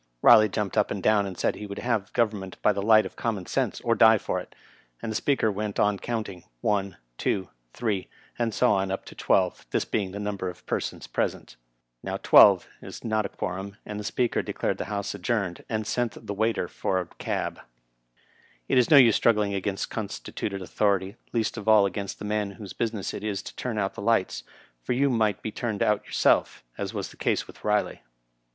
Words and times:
miey 0.23 0.47
jumped 0.49 0.79
up 0.79 0.89
and 0.89 1.03
down, 1.03 1.27
and 1.27 1.37
said 1.37 1.53
he 1.53 1.67
would 1.67 1.77
have 1.77 2.11
government 2.13 2.59
by 2.63 2.73
the 2.73 2.81
light 2.81 3.05
of 3.05 3.15
common 3.15 3.45
sense 3.45 3.79
or 3.81 3.93
die 3.93 4.17
for 4.17 4.39
it, 4.39 4.55
and 4.99 5.11
the 5.11 5.15
Speaker 5.15 5.51
went 5.51 5.79
on 5.79 5.99
counting, 5.99 6.43
one, 6.61 6.97
two, 7.19 7.49
three, 7.71 8.07
and 8.39 8.51
so 8.51 8.71
on 8.71 8.89
up 8.89 9.05
to 9.05 9.13
twelve, 9.13 9.67
this 9.69 9.85
being 9.85 10.11
the 10.11 10.17
number 10.19 10.49
of 10.49 10.65
persons 10.65 11.05
present. 11.05 11.55
Now, 12.01 12.17
twelve 12.17 12.65
is 12.81 13.03
not 13.03 13.27
a 13.27 13.29
quorum, 13.29 13.77
and 13.85 13.99
the 13.99 14.03
Speaker 14.03 14.41
de 14.41 14.51
Digitized 14.51 14.55
by 14.55 14.55
VjOOQIC 14.55 14.57
182 14.57 14.57
RILBT, 14.57 14.57
M.P, 14.57 14.59
clared 14.59 14.77
the 14.79 14.85
House 14.85 15.13
adjourned, 15.13 15.65
and 15.69 15.85
sent 15.85 16.25
the 16.25 16.33
waiter 16.33 16.67
for 16.67 16.99
a 16.99 17.05
cab. 17.19 17.59
It 18.67 18.79
is 18.79 18.89
no 18.89 18.97
use 18.97 19.15
struggling 19.15 19.53
against 19.53 19.91
constituted 19.91 20.63
authority, 20.63 21.15
least 21.31 21.57
of 21.57 21.67
all 21.67 21.85
against 21.85 22.17
the 22.17 22.25
man 22.25 22.53
whose 22.53 22.73
business 22.73 23.13
it 23.13 23.23
is 23.23 23.43
to 23.43 23.55
turn 23.55 23.77
out 23.77 23.93
the 23.93 24.01
lights, 24.01 24.41
for 24.81 24.93
you 24.93 25.11
might 25.11 25.43
be 25.43 25.51
turned 25.51 25.83
out 25.83 26.03
yoursfiU, 26.07 26.61
as 26.75 26.91
was 26.91 27.09
the 27.09 27.29
ease 27.29 27.45
with 27.45 27.59
Biley. 27.59 27.99